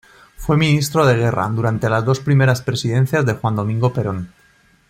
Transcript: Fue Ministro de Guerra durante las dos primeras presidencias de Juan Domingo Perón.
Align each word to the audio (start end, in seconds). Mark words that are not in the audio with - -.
Fue 0.35 0.57
Ministro 0.57 1.05
de 1.05 1.15
Guerra 1.15 1.47
durante 1.49 1.87
las 1.87 2.03
dos 2.03 2.19
primeras 2.21 2.63
presidencias 2.63 3.23
de 3.23 3.33
Juan 3.35 3.55
Domingo 3.55 3.93
Perón. 3.93 4.33